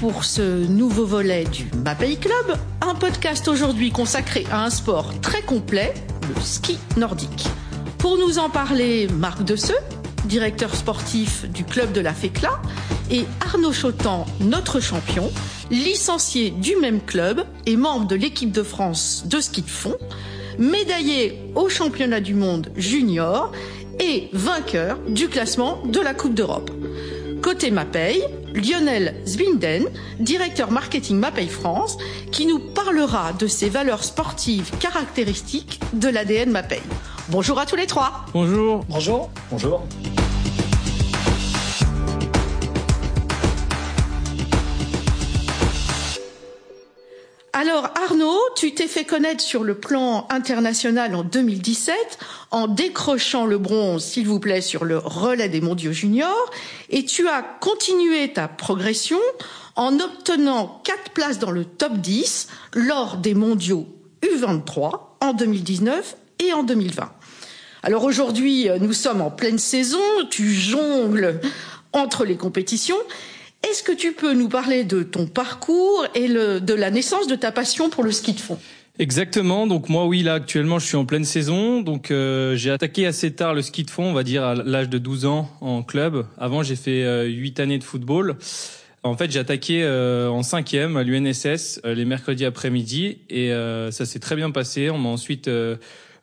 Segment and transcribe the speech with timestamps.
[0.00, 5.42] pour ce nouveau volet du MAPEI Club, un podcast aujourd'hui consacré à un sport très
[5.42, 5.92] complet,
[6.34, 7.46] le ski nordique.
[7.98, 9.76] Pour nous en parler, Marc Desseux,
[10.24, 12.62] directeur sportif du club de la FECLA,
[13.10, 15.30] et Arnaud Chotan, notre champion,
[15.70, 19.98] licencié du même club et membre de l'équipe de France de ski de fond,
[20.58, 23.52] médaillé au championnat du monde junior
[23.98, 26.70] et vainqueur du classement de la Coupe d'Europe.
[27.50, 28.22] Côté Mapei,
[28.54, 29.88] Lionel Zbinden,
[30.20, 31.98] directeur marketing Mapei France,
[32.30, 36.80] qui nous parlera de ses valeurs sportives caractéristiques de l'ADN Mapei.
[37.28, 38.24] Bonjour à tous les trois.
[38.32, 38.84] Bonjour.
[38.88, 39.30] Bonjour.
[39.50, 39.82] Bonjour.
[47.60, 51.94] Alors Arnaud, tu t'es fait connaître sur le plan international en 2017
[52.52, 56.50] en décrochant le bronze, s'il vous plaît, sur le relais des mondiaux juniors
[56.88, 59.18] et tu as continué ta progression
[59.76, 63.86] en obtenant quatre places dans le top 10 lors des mondiaux
[64.22, 67.12] U23 en 2019 et en 2020.
[67.82, 70.00] Alors aujourd'hui, nous sommes en pleine saison,
[70.30, 71.42] tu jongles
[71.92, 72.96] entre les compétitions
[73.68, 77.34] est-ce que tu peux nous parler de ton parcours et le, de la naissance de
[77.34, 78.58] ta passion pour le ski de fond?
[78.98, 79.66] Exactement.
[79.66, 81.80] Donc moi, oui, là actuellement, je suis en pleine saison.
[81.80, 84.88] Donc euh, j'ai attaqué assez tard le ski de fond, on va dire à l'âge
[84.88, 86.26] de 12 ans en club.
[86.38, 88.36] Avant, j'ai fait euh, 8 années de football.
[89.02, 93.90] En fait, j'ai attaqué euh, en cinquième à l'UNSS euh, les mercredis après-midi et euh,
[93.90, 94.90] ça s'est très bien passé.
[94.90, 95.76] On m'a ensuite euh,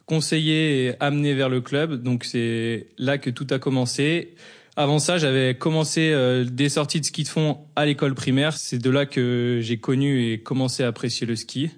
[0.06, 2.04] conseillé et amené vers le club.
[2.04, 4.36] Donc c'est là que tout a commencé.
[4.80, 8.56] Avant ça, j'avais commencé euh, des sorties de ski de fond à l'école primaire.
[8.56, 11.72] C'est de là que j'ai connu et commencé à apprécier le ski.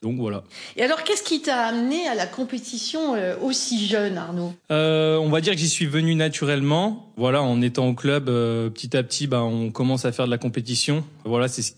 [0.00, 0.44] Donc voilà.
[0.76, 4.54] Et alors, qu'est-ce qui t'a amené à la compétition euh, aussi jeune, Arnaud?
[4.70, 7.12] Euh, On va dire que j'y suis venu naturellement.
[7.16, 10.30] Voilà, en étant au club, euh, petit à petit, bah, on commence à faire de
[10.30, 11.02] la compétition.
[11.24, 11.72] Voilà, c'est ce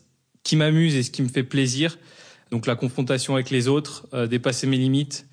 [0.44, 1.96] qui m'amuse et ce qui me fait plaisir.
[2.50, 5.26] Donc la confrontation avec les autres, euh, dépasser mes limites.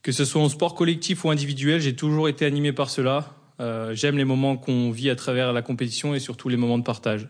[0.00, 3.34] Que ce soit en sport collectif ou individuel, j'ai toujours été animé par cela.
[3.60, 6.84] Euh, J'aime les moments qu'on vit à travers la compétition et surtout les moments de
[6.84, 7.28] partage.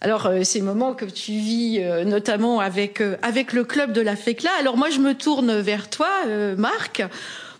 [0.00, 4.00] Alors euh, ces moments que tu vis euh, notamment avec euh, avec le club de
[4.00, 4.50] la FECLA.
[4.58, 7.02] Alors moi je me tourne vers toi, euh, Marc,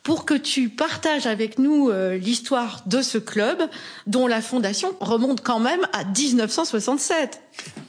[0.03, 3.59] pour que tu partages avec nous euh, l'histoire de ce club
[4.07, 7.43] dont la fondation remonte quand même à 1967.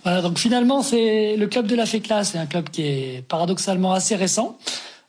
[0.04, 3.94] Voilà, donc finalement c'est le club de la FECLA, c'est un club qui est paradoxalement
[3.94, 4.58] assez récent.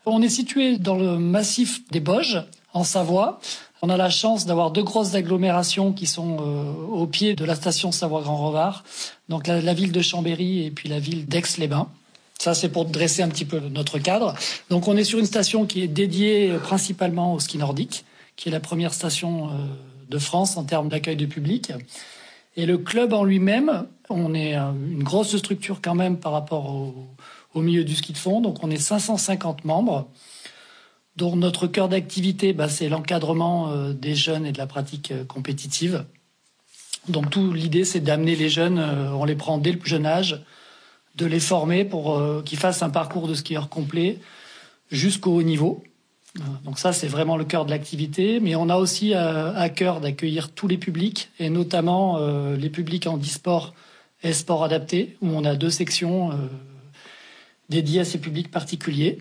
[0.07, 2.45] On est situé dans le massif des Boges,
[2.75, 3.41] en Savoie.
[3.85, 7.57] On a la chance d'avoir deux grosses agglomérations qui sont euh, au pied de la
[7.57, 8.85] station Savoie-Grand-Revard,
[9.29, 11.89] donc la, ville de Chambéry et puis la ville d'Aix-les-Bains.
[12.39, 14.35] Ça, c'est pour dresser un petit peu notre cadre.
[14.71, 18.05] Donc, on est sur une station qui est dédiée principalement au ski nordique,
[18.37, 19.53] qui est la première station euh,
[20.09, 21.73] de France en termes d'accueil du public.
[22.57, 26.73] Et le club en lui-même, on est une grosse structure quand même par rapport
[27.55, 28.41] au milieu du ski de fond.
[28.41, 30.07] Donc, on est 550 membres
[31.17, 35.25] dont notre cœur d'activité, bah, c'est l'encadrement euh, des jeunes et de la pratique euh,
[35.25, 36.05] compétitive.
[37.09, 40.07] Donc tout l'idée, c'est d'amener les jeunes, euh, on les prend dès le plus jeune
[40.07, 40.43] âge,
[41.17, 44.19] de les former pour qu'ils fassent un parcours de skieur complet
[44.91, 45.85] jusqu'au haut niveau.
[46.65, 48.41] Donc ça, c'est vraiment le cœur de l'activité.
[48.41, 52.19] Mais on a aussi à cœur d'accueillir tous les publics, et notamment
[52.55, 53.75] les publics en e-sport
[54.23, 56.31] et sport adapté, où on a deux sections
[57.69, 59.19] dédiées à ces publics particuliers.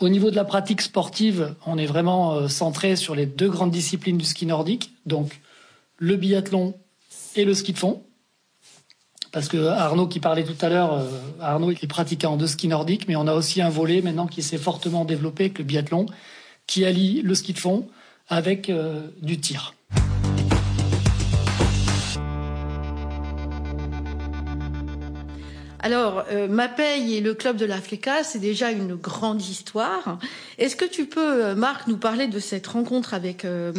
[0.00, 3.72] Au niveau de la pratique sportive, on est vraiment euh, centré sur les deux grandes
[3.72, 5.40] disciplines du ski nordique, donc
[5.96, 6.74] le biathlon
[7.34, 8.02] et le ski de fond.
[9.32, 11.10] Parce que Arnaud qui parlait tout à l'heure, euh,
[11.40, 14.56] Arnaud est pratiquant de ski nordique, mais on a aussi un volet maintenant qui s'est
[14.56, 16.06] fortement développé avec le biathlon,
[16.68, 17.88] qui allie le ski de fond
[18.28, 19.74] avec euh, du tir.
[25.80, 30.18] Alors, euh, Mapei et le club de la FLECA, c'est déjà une grande histoire.
[30.58, 33.72] Est-ce que tu peux, euh, Marc, nous parler de cette rencontre avec euh,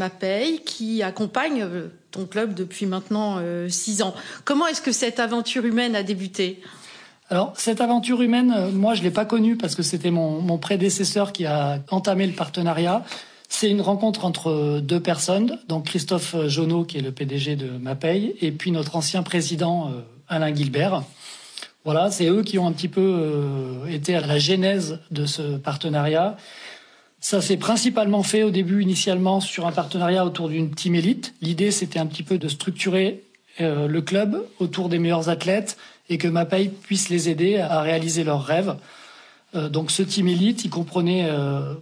[0.66, 4.16] qui accompagne euh, ton club depuis maintenant euh, six ans?
[4.46, 6.62] Comment est-ce que cette aventure humaine a débuté?
[7.30, 11.46] Alors, cette aventure humaine, moi, je l'ai pas connue parce que c'était mon, prédécesseur qui
[11.46, 13.04] a entamé le partenariat.
[13.50, 18.36] C'est une rencontre entre deux personnes, donc Christophe Jonot, qui est le PDG de Mapei,
[18.42, 19.92] et puis notre ancien président
[20.28, 21.04] Alain Gilbert.
[21.86, 25.58] Voilà, c'est eux qui ont un petit peu euh, été à la genèse de ce
[25.58, 26.36] partenariat.
[27.22, 31.34] Ça s'est principalement fait au début, initialement, sur un partenariat autour d'une team élite.
[31.42, 33.24] L'idée, c'était un petit peu de structurer
[33.62, 35.78] euh, le club autour des meilleurs athlètes
[36.10, 38.76] et que Mapei puisse les aider à réaliser leurs rêves.
[39.54, 41.30] Donc ce team élite, il comprenait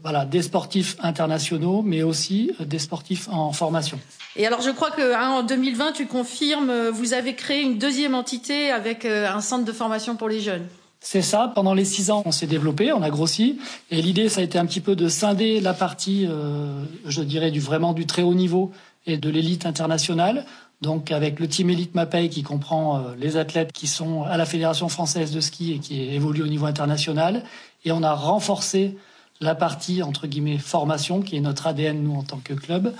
[0.01, 3.99] voilà des sportifs internationaux, mais aussi des sportifs en formation.
[4.35, 8.15] Et alors je crois que hein, en 2020, tu confirmes, vous avez créé une deuxième
[8.15, 10.67] entité avec un centre de formation pour les jeunes.
[10.99, 11.51] C'est ça.
[11.53, 13.59] Pendant les six ans, on s'est développé, on a grossi.
[13.91, 17.51] Et l'idée, ça a été un petit peu de scinder la partie, euh, je dirais,
[17.51, 18.71] du vraiment du très haut niveau
[19.05, 20.45] et de l'élite internationale.
[20.81, 24.45] Donc avec le team Elite Mapei qui comprend euh, les athlètes qui sont à la
[24.45, 27.43] Fédération française de ski et qui évoluent au niveau international.
[27.85, 28.95] Et on a renforcé
[29.41, 32.93] la partie, entre guillemets, formation, qui est notre ADN, nous, en tant que club.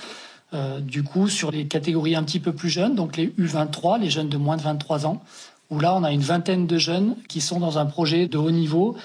[0.54, 4.10] Euh, du coup, sur les catégories un petit peu plus jeunes, donc les U23, les
[4.10, 5.22] jeunes de moins de 23 ans,
[5.70, 8.52] où là, on a une vingtaine de jeunes qui sont dans un projet de haut
[8.52, 8.96] niveau.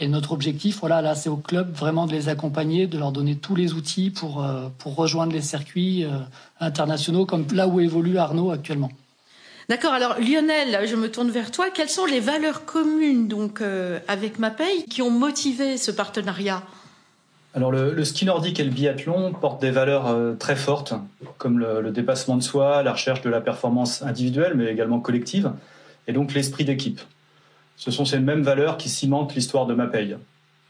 [0.00, 3.36] Et notre objectif, voilà, là, c'est au club vraiment de les accompagner, de leur donner
[3.36, 6.18] tous les outils pour, euh, pour rejoindre les circuits euh,
[6.58, 8.90] internationaux, comme là où évolue Arnaud actuellement.
[9.68, 9.92] D'accord.
[9.92, 11.70] Alors Lionel, je me tourne vers toi.
[11.72, 16.62] Quelles sont les valeurs communes donc euh, avec MAPEI qui ont motivé ce partenariat?
[17.54, 20.92] Alors le, ski nordique et le biathlon portent des valeurs très fortes,
[21.38, 25.52] comme le, le, dépassement de soi, la recherche de la performance individuelle, mais également collective
[26.08, 27.00] et donc l'esprit d'équipe.
[27.76, 30.16] Ce sont ces mêmes valeurs qui cimentent l'histoire de Mapei.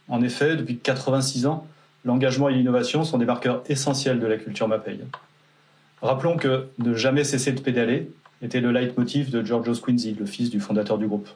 [0.08, 1.66] En effet, depuis 86 ans,
[2.04, 5.00] l'engagement et l'innovation sont des marqueurs essentiels de la culture Mapei.
[6.02, 8.10] Rappelons que ne jamais cesser de pédaler
[8.42, 11.28] était le leitmotiv de Georgios Quincy, le fils du fondateur du groupe.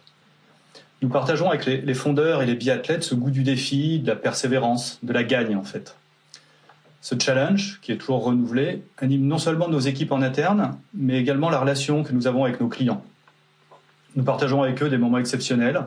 [1.00, 4.98] Nous partageons avec les, fondeurs et les biathlètes ce goût du défi, de la persévérance,
[5.02, 5.96] de la gagne en fait.
[7.00, 11.50] Ce challenge, qui est toujours renouvelé, anime non seulement nos équipes en interne, mais également
[11.50, 13.02] la relation que nous avons avec nos clients.
[14.18, 15.80] Nous partageons avec eux des moments exceptionnels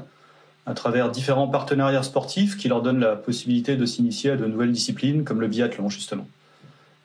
[0.65, 4.71] à travers différents partenariats sportifs qui leur donnent la possibilité de s'initier à de nouvelles
[4.71, 6.25] disciplines comme le biathlon justement.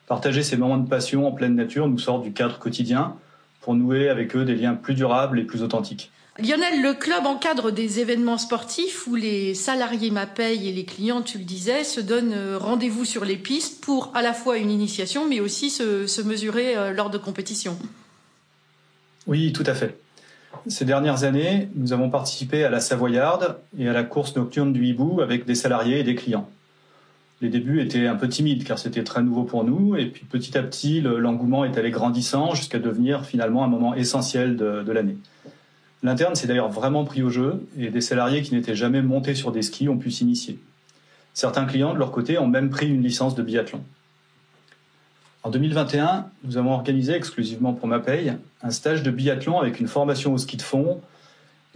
[0.06, 3.16] Partager ces moments de passion en pleine nature nous sort du cadre quotidien
[3.60, 6.12] pour nouer avec eux des liens plus durables et plus authentiques.
[6.38, 11.38] Lionel, le club encadre des événements sportifs où les salariés MAPEI et les clients, tu
[11.38, 15.28] le disais, se donnent euh, rendez-vous sur les pistes pour à la fois une initiation
[15.28, 17.76] mais aussi se, se mesurer euh, lors de compétitions.
[19.26, 19.98] Oui, tout à fait.
[20.66, 24.84] Ces dernières années, nous avons participé à la Savoyarde et à la course nocturne du
[24.84, 26.48] hibou avec des salariés et des clients.
[27.42, 30.56] Les débuts étaient un peu timides car c'était très nouveau pour nous et puis petit
[30.56, 35.18] à petit l'engouement est allé grandissant jusqu'à devenir finalement un moment essentiel de, l'année.
[36.02, 39.52] L'interne s'est d'ailleurs vraiment pris au jeu et des salariés qui n'étaient jamais montés sur
[39.52, 40.58] des skis ont pu s'initier.
[41.34, 43.82] Certains clients de leur côté ont même pris une licence de biathlon.
[45.46, 48.32] En 2021, nous avons organisé exclusivement pour MAPEI
[48.64, 51.00] un stage de biathlon avec une formation au ski de fond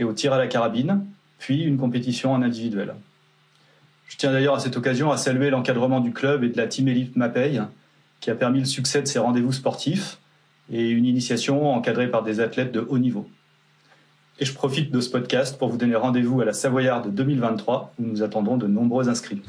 [0.00, 1.04] et au tir à la carabine,
[1.38, 2.96] puis une compétition en individuel.
[4.08, 6.88] Je tiens d'ailleurs à cette occasion à saluer l'encadrement du club et de la Team
[6.88, 7.60] Elite MAPEI,
[8.18, 10.18] qui a permis le succès de ces rendez-vous sportifs
[10.72, 13.30] et une initiation encadrée par des athlètes de haut niveau.
[14.40, 18.02] Et je profite de ce podcast pour vous donner rendez-vous à la Savoyarde 2023 où
[18.02, 19.42] nous attendons de nombreux inscrits.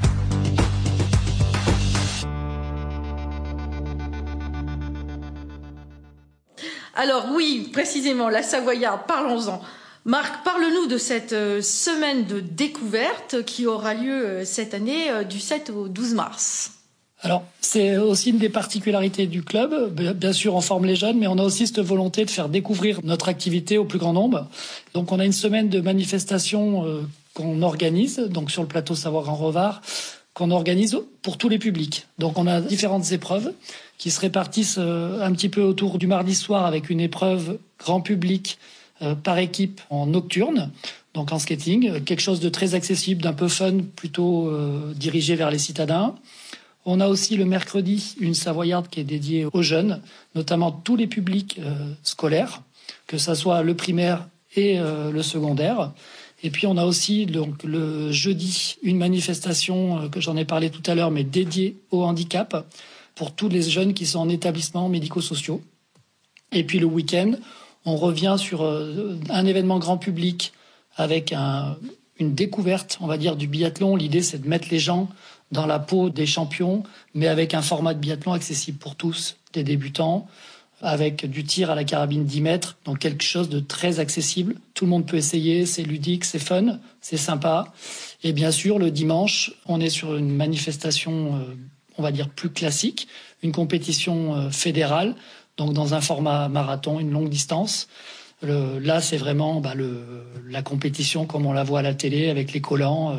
[7.02, 9.60] Alors oui, précisément, la Savoyarde, parlons-en.
[10.06, 15.24] Marc, parle-nous de cette euh, semaine de découverte qui aura lieu euh, cette année euh,
[15.24, 16.74] du 7 au 12 mars.
[17.22, 20.00] Alors, c'est aussi une des particularités du club.
[20.14, 23.00] Bien sûr, on forme les jeunes, mais on a aussi cette volonté de faire découvrir
[23.04, 24.48] notre activité au plus grand nombre.
[24.94, 26.86] Donc, on a une semaine de manifestations
[27.34, 29.82] qu'on organise, donc sur le plateau Savoir en Revard,
[30.34, 32.08] qu'on organise pour tous les publics.
[32.18, 33.54] Donc, on a différentes épreuves
[34.02, 38.02] qui se répartissent euh, un petit peu autour du mardi soir avec une épreuve grand
[38.02, 38.58] public
[39.04, 40.72] euh, par équipe en nocturne,
[41.14, 45.52] donc en skating, quelque chose de très accessible, d'un peu fun, plutôt euh, dirigé vers
[45.52, 46.16] les citadins.
[46.84, 50.02] On a aussi le mercredi une savoyarde qui est dédiée aux jeunes,
[50.34, 51.62] notamment tous les publics
[52.02, 52.64] scolaires,
[53.06, 55.92] que ce soit le primaire et le secondaire.
[56.42, 60.82] Et puis on a aussi donc le jeudi une manifestation que j'en ai parlé tout
[60.88, 62.66] à l'heure, mais dédiée au handicap,
[63.22, 65.62] pour tous les jeunes qui sont en établissements médico-sociaux.
[66.52, 67.34] Et puis le week-end,
[67.86, 70.54] on revient sur euh, un événement grand public
[70.96, 71.32] avec
[72.18, 73.96] une découverte, on va dire, du biathlon.
[73.96, 75.08] L'idée, c'est de mettre les gens
[75.52, 76.82] dans la peau des champions,
[77.14, 80.28] mais avec un format de biathlon accessible pour tous, des débutants,
[80.82, 84.56] avec du tir à la carabine 10 mètres, donc quelque chose de très accessible.
[84.74, 87.72] Tout le monde peut essayer, c'est ludique, c'est fun, c'est sympa.
[88.24, 91.54] Et bien sûr, le dimanche, on est sur une manifestation euh,
[92.02, 93.08] on va dire, plus classique,
[93.44, 95.16] une compétition euh, fédérale,
[95.58, 97.88] donc dans un format marathon, une longue distance.
[98.42, 99.76] là, c'est vraiment bah,
[100.50, 103.18] la compétition comme on la voit à la télé, avec les collants, euh,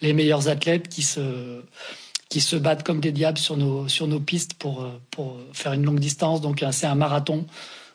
[0.00, 1.60] les meilleurs athlètes qui se,
[2.30, 5.74] qui se battent comme des diables sur nos, sur nos pistes pour, euh, pour faire
[5.74, 6.40] une longue distance.
[6.40, 7.44] Donc, c'est un marathon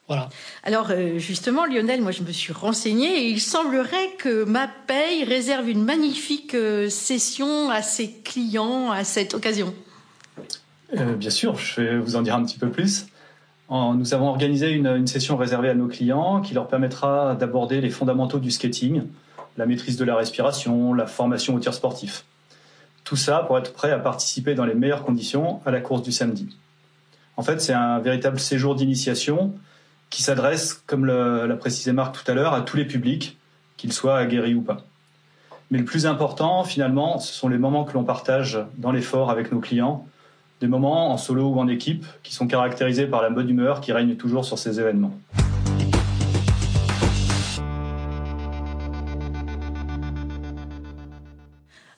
[0.08, 0.30] Voilà.
[0.64, 5.84] Alors justement, Lionel, moi je me suis renseignée et il semblerait que MaPay réserve une
[5.84, 6.56] magnifique
[6.90, 9.74] session à ses clients à cette occasion.
[10.96, 13.08] Euh, bien sûr, je vais vous en dire un petit peu plus.
[13.70, 17.90] nous avons organisé une, une, session réservée à nos clients qui leur permettra d'aborder les
[17.90, 19.04] fondamentaux du skating,
[19.58, 22.24] la maîtrise de la respiration, la formation au tir sportif.
[23.04, 26.12] Tout ça pour être prêt à participer dans les meilleures conditions à la course du
[26.12, 26.56] samedi.
[27.38, 29.54] En fait, c'est un véritable séjour d'initiation
[30.10, 33.38] qui s'adresse, comme l'a précisé Marc tout à l'heure, à tous les publics,
[33.78, 34.84] qu'ils soient aguerris ou pas.
[35.70, 39.52] Mais le plus important, finalement, ce sont les moments que l'on partage dans l'effort avec
[39.52, 40.08] nos clients,
[40.62, 43.92] des moments en solo ou en équipe qui sont caractérisés par la bonne humeur qui
[43.92, 45.18] règne toujours sur ces événements.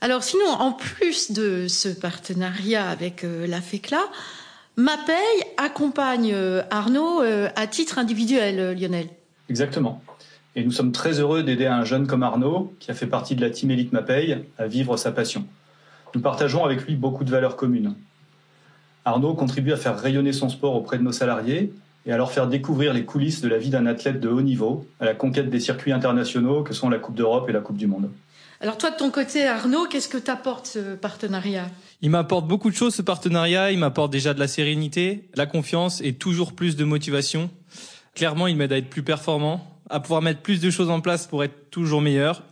[0.01, 4.00] Alors sinon, en plus de ce partenariat avec euh, la FECLA,
[4.78, 5.13] MaPay
[5.58, 9.08] accompagne euh, Arnaud euh, à titre individuel, Lionel.
[9.50, 10.01] Exactement.
[10.56, 13.42] Et nous sommes très heureux d'aider un jeune comme Arnaud, qui a fait partie de
[13.42, 15.46] la team Elite MaPay, à vivre sa passion.
[16.16, 17.94] Nous partageons avec lui beaucoup de valeurs communes.
[19.06, 21.74] Arnaud contribue à faire rayonner son sport auprès de nos salariés
[22.06, 24.86] et à leur faire découvrir les coulisses de la vie d'un athlète de haut niveau,
[25.00, 27.88] à la conquête des circuits internationaux que sont la Coupe d'Europe et la Coupe du
[27.88, 28.10] Monde.
[28.62, 31.70] Alors toi, de ton côté, Arnaud, qu'est-ce que t'apporte ce partenariat?
[32.01, 33.72] Il m'apporte beaucoup de choses, ce partenariat.
[33.72, 37.50] Il m'apporte déjà de la sérénité, la confiance et toujours plus de motivation.
[38.15, 41.25] Clairement, il m'aide à être plus performant, à pouvoir mettre plus de choses en place
[41.25, 42.44] pour être toujours meilleur.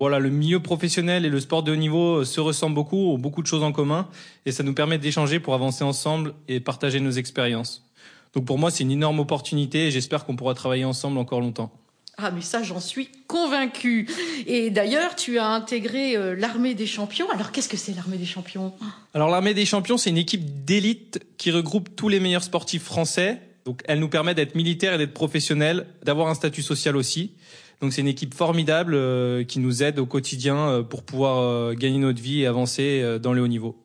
[0.00, 3.42] Voilà, le milieu professionnel et le sport de haut niveau se ressemblent beaucoup, ont beaucoup
[3.42, 4.08] de choses en commun,
[4.44, 7.88] et ça nous permet d'échanger pour avancer ensemble et partager nos expériences.
[8.34, 11.72] Donc pour moi, c'est une énorme opportunité et j'espère qu'on pourra travailler ensemble encore longtemps.
[12.16, 14.08] Ah mais ça j'en suis convaincue.
[14.46, 17.28] Et d'ailleurs tu as intégré euh, l'armée des champions.
[17.30, 18.72] Alors qu'est-ce que c'est l'armée des champions?
[19.14, 23.40] Alors l'armée des champions c'est une équipe d'élite qui regroupe tous les meilleurs sportifs français.
[23.64, 27.32] Donc elle nous permet d'être militaires et d'être professionnels, d'avoir un statut social aussi.
[27.80, 31.98] Donc c'est une équipe formidable euh, qui nous aide au quotidien euh, pour pouvoir gagner
[31.98, 33.76] notre vie et avancer dans le haut niveau.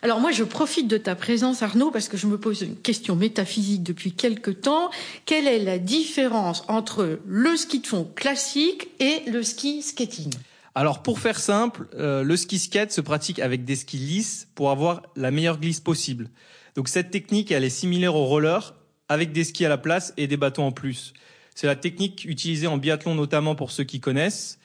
[0.00, 3.16] Alors moi, je profite de ta présence, Arnaud, parce que je me pose une question
[3.16, 4.90] métaphysique depuis quelque temps.
[5.26, 10.32] Quelle est la différence entre le ski de fond classique et le ski skating?
[10.78, 14.70] Alors pour faire simple, euh, le ski skate se pratique avec des skis lisses pour
[14.70, 16.28] avoir la meilleure glisse possible.
[16.76, 18.74] Donc cette technique, elle est similaire au roller
[19.08, 21.14] avec des skis à la place et des bâtons en plus.
[21.60, 24.60] C'est la technique utilisée en biathlon notamment pour ceux qui connaissent.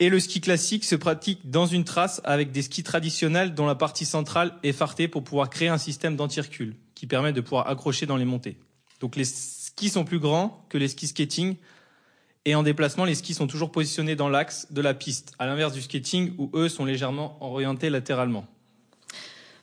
[0.00, 3.74] Et le ski classique se pratique dans une trace avec des skis traditionnels dont la
[3.74, 8.06] partie centrale est fartée pour pouvoir créer un système d'anti-recul qui permet de pouvoir accrocher
[8.06, 8.56] dans les montées.
[9.00, 11.56] Donc les skis sont plus grands que les skis skating
[12.46, 15.74] et en déplacement, les skis sont toujours positionnés dans l'axe de la piste, à l'inverse
[15.74, 18.46] du skating où eux sont légèrement orientés latéralement.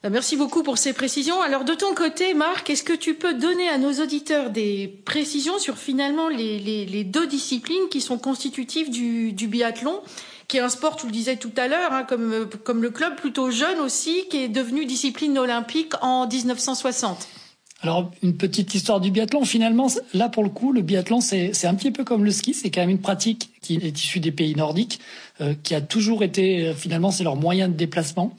[0.04, 1.40] Euh, merci beaucoup pour ces précisions.
[1.40, 5.58] Alors de ton côté, Marc, est-ce que tu peux donner à nos auditeurs des précisions
[5.58, 10.00] sur finalement les, deux disciplines qui sont constitutives du, biathlon
[10.46, 13.16] qui est un sport, tu le disais tout à l'heure, hein, comme, comme le club
[13.16, 17.26] plutôt jeune aussi, qui est devenu discipline olympique en 1960.
[17.80, 19.44] Alors, une petite histoire du biathlon.
[19.44, 22.54] Finalement, là, pour le coup, le biathlon, c'est un petit peu comme le ski.
[22.54, 25.00] C'est quand même une pratique qui est issue des pays nordiques,
[25.40, 28.34] euh, qui a toujours été, euh, finalement, c'est leur moyen de déplacement.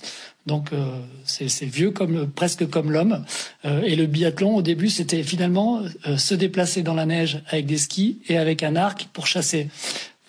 [0.45, 3.25] Donc euh, c'est vieux comme presque comme l'homme.
[3.65, 7.65] Euh, et le biathlon au début c'était finalement euh, se déplacer dans la neige avec
[7.65, 9.69] des skis et avec un arc pour chasser.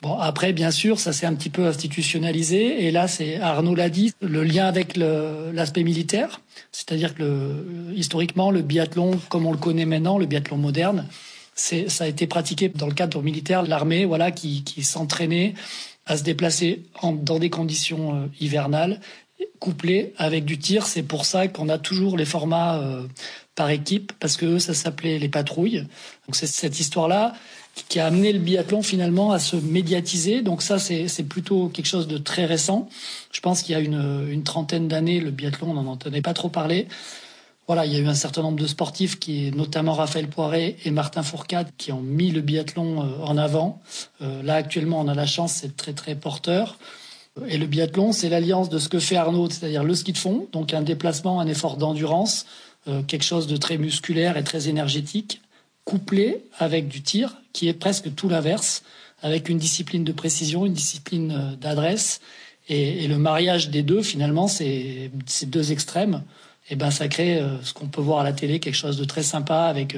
[0.02, 3.88] Bon après bien sûr ça s'est un petit peu institutionnalisé et là c'est Arnaud l'a
[3.88, 9.58] dit le lien avec l'aspect militaire, c'est-à-dire que le, historiquement le biathlon comme on le
[9.58, 11.06] connaît maintenant, le biathlon moderne,
[11.54, 15.54] ça a été pratiqué dans le cadre militaire, l'armée voilà qui, qui s'entraînait
[16.04, 19.00] à se déplacer en, dans des conditions hivernales
[19.58, 20.86] couplé avec du tir.
[20.86, 23.06] C'est pour ça qu'on a toujours les formats euh,
[23.54, 25.86] par équipe, parce que ça s'appelait les patrouilles.
[26.26, 27.34] Donc c'est cette histoire-là
[27.88, 30.42] qui a amené le biathlon finalement à se médiatiser.
[30.42, 32.88] Donc ça, c'est plutôt quelque chose de très récent.
[33.32, 36.48] Je pense qu'il y a une, trentaine d'années, le biathlon, on n'en entendait pas trop
[36.48, 36.88] parler.
[37.66, 40.92] Voilà, il y a eu un certain nombre de sportifs, qui, notamment Raphaël Poiré et
[40.92, 43.80] Martin Fourcade, qui ont mis le biathlon euh, en avant.
[44.22, 46.78] Euh, là, actuellement, on a la chance, c'est très très porteur.
[47.48, 50.46] Et le biathlon, c'est l'alliance de ce que fait Arnaud, c'est-à-dire le ski de fond,
[50.52, 52.46] donc un déplacement, un effort d'endurance,
[52.88, 55.42] euh, quelque chose de très musculaire et très énergétique,
[55.86, 58.82] couplé avec du tir, qui est presque tout l'inverse,
[59.22, 62.20] avec une discipline de précision, une discipline euh, d'adresse.
[62.68, 65.10] Et, le mariage des deux, finalement, ces
[65.46, 66.22] deux extrêmes.
[66.68, 69.04] Et ben, ça crée euh, ce qu'on peut voir à la télé, quelque chose de
[69.04, 69.96] très sympa avec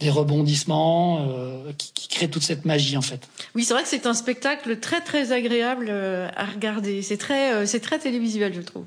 [0.00, 3.28] des rebondissements euh, qui, qui, créent toute cette magie en fait.
[3.54, 7.02] Oui, c'est vrai que c'est un spectacle très très agréable euh, à regarder.
[7.02, 8.84] C'est très euh, c'est très télévisuel, je trouve.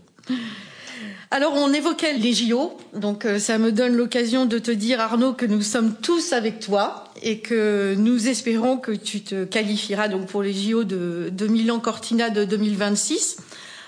[1.32, 5.34] Alors on évoquait les JO, donc euh, ça me donne l'occasion de te dire Arnaud
[5.34, 10.28] que nous sommes tous avec toi et que nous espérons que tu te qualifieras donc
[10.28, 13.38] pour les JO de, de Milan Cortina de 2026.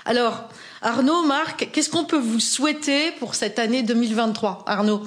[0.06, 0.50] Alors
[0.82, 5.04] Arnaud, Marc, qu'est-ce qu'on peut vous souhaiter pour cette année 2023 Arnaud?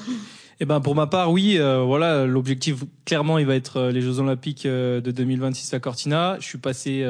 [0.61, 4.01] Eh ben pour ma part, oui, euh, voilà, l'objectif clairement, il va être euh, les
[4.01, 6.37] Jeux Olympiques de 2026 à Cortina.
[6.41, 7.05] Je suis passé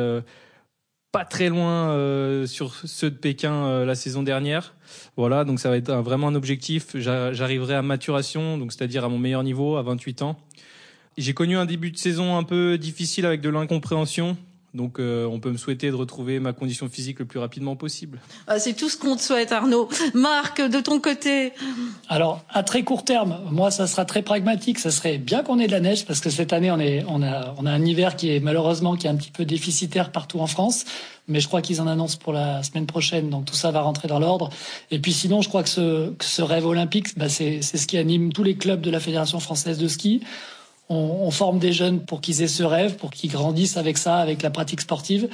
[1.14, 4.74] pas très loin euh, sur ceux de Pékin euh, la saison dernière.
[5.16, 6.96] Voilà, donc ça va être vraiment un objectif.
[6.96, 10.36] J'arriverai à maturation, donc c'est-à-dire à mon meilleur niveau, à 28 ans.
[11.16, 14.36] J'ai connu un début de saison un peu difficile avec de l'incompréhension.
[14.74, 18.20] Donc euh, on peut me souhaiter de retrouver ma condition physique le plus rapidement possible.
[18.48, 19.88] Ah, c'est tout ce qu'on te souhaite Arnaud.
[20.14, 21.52] Marc, de ton côté
[22.08, 24.80] Alors à très court terme, moi ça sera très pragmatique.
[24.80, 27.22] Ça serait bien qu'on ait de la neige parce que cette année on, est, on,
[27.22, 30.40] a, on a un hiver qui est malheureusement qui est un petit peu déficitaire partout
[30.40, 30.84] en France.
[31.28, 34.08] Mais je crois qu'ils en annoncent pour la semaine prochaine, donc tout ça va rentrer
[34.08, 34.50] dans l'ordre.
[34.90, 37.96] Et puis sinon, je crois que ce, que ce rêve olympique, bah c'est ce qui
[37.96, 40.20] anime tous les clubs de la Fédération française de ski
[40.88, 44.42] on, forme des jeunes pour qu'ils aient ce rêve, pour qu'ils grandissent avec ça, avec
[44.42, 45.28] la pratique sportive.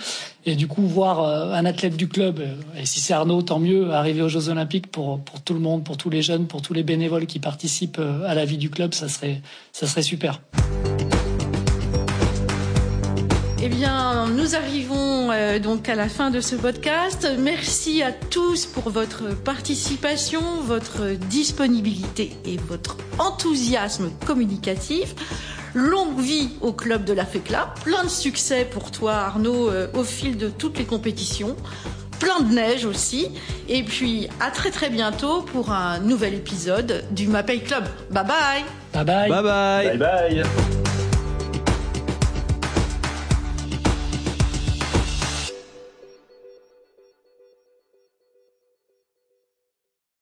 [0.47, 3.59] Et du coup, voir euh, un athlète du club, euh, et si c'est Arnaud, tant
[3.59, 6.62] mieux, arriver aux Jeux Olympiques pour, pour tout le monde, pour tous les jeunes, pour
[6.62, 9.42] tous les bénévoles qui participent euh, à la vie du club, ça serait,
[9.73, 10.40] ça serait super.
[13.80, 17.26] Bien, nous arrivons euh, donc à la fin de ce podcast.
[17.38, 25.14] Merci à tous pour votre participation, votre disponibilité et votre enthousiasme communicatif.
[25.72, 27.72] Longue vie au club de la FECLA.
[27.82, 31.56] Plein de succès pour toi, Arnaud, euh, au fil de toutes les compétitions.
[32.18, 33.28] Plein de neige aussi.
[33.70, 37.84] Et puis, à très très bientôt pour un nouvel épisode du Mapei Club.
[38.10, 38.64] Bye bye.
[38.92, 39.30] Bye bye.
[39.30, 39.96] Bye bye.
[39.96, 40.79] Bye bye.